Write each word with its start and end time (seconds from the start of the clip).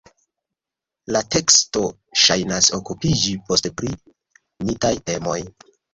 La 1.15 1.19
teksto 1.35 1.83
ŝajnas 2.21 2.69
okupiĝi 2.79 3.35
poste 3.51 3.73
pri 3.83 3.93
mitaj 4.71 4.95
temoj. 5.11 5.41